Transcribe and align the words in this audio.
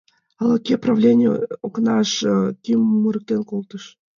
Ала-кӧ 0.41 0.75
правлений 0.83 1.31
окнаш 1.65 2.11
кӱм 2.63 2.81
мурыктен 3.01 3.41
колтыш. 3.49 3.83